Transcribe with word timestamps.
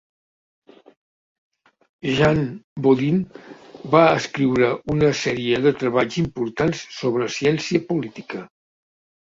Jean 2.19 2.41
Bodin 2.87 3.19
va 3.93 4.03
escriure 4.23 4.73
una 4.97 5.13
sèrie 5.23 5.61
de 5.69 5.75
treballs 5.85 6.19
importants 6.25 6.83
sobre 6.99 7.29
ciència 7.39 7.87
política. 7.93 8.45